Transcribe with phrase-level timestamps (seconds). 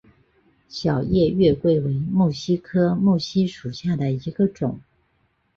[0.67, 4.81] 小叶月桂为木犀科木犀属下的一个种。